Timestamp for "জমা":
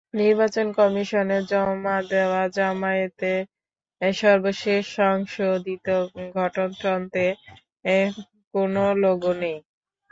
1.49-1.97